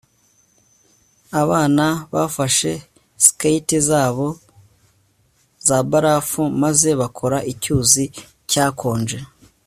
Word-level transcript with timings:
abana 1.41 1.85
bafashe 2.13 2.71
skate 3.25 3.77
zabo 3.89 4.27
za 5.67 5.77
barafu 5.89 6.43
maze 6.63 6.89
bakora 7.01 7.37
icyuzi 7.51 8.03
cyakonje 8.49 9.19